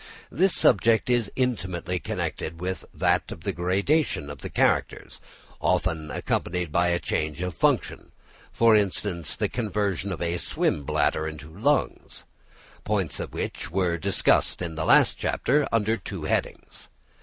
This 0.31 0.55
subject 0.55 1.11
is 1.11 1.31
intimately 1.35 1.99
connected 1.99 2.59
with 2.59 2.85
that 2.91 3.31
of 3.31 3.41
the 3.41 3.53
gradation 3.53 4.31
of 4.31 4.39
the 4.41 4.49
characters, 4.49 5.21
often 5.59 6.09
accompanied 6.09 6.71
by 6.71 6.87
a 6.87 6.97
change 6.97 7.39
of 7.43 7.53
function, 7.53 8.11
for 8.51 8.75
instance, 8.75 9.35
the 9.35 9.47
conversion 9.47 10.11
of 10.11 10.19
a 10.19 10.39
swim 10.39 10.85
bladder 10.85 11.27
into 11.27 11.51
lungs, 11.55 12.23
points 12.83 13.19
which 13.19 13.69
were 13.69 13.99
discussed 13.99 14.59
in 14.59 14.73
the 14.73 14.85
last 14.85 15.19
chapter 15.19 15.67
under 15.71 15.97
two 15.97 16.23
headings. 16.23 16.89